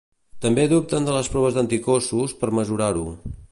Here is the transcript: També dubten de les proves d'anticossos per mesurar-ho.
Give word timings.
També 0.45 0.63
dubten 0.71 1.05
de 1.09 1.13
les 1.17 1.29
proves 1.35 1.59
d'anticossos 1.59 2.35
per 2.43 2.53
mesurar-ho. 2.61 3.07